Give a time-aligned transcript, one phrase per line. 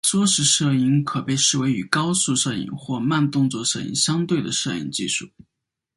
[0.03, 5.27] 缩时摄影可被视为与高速摄影或慢动作摄影相对的摄影技术。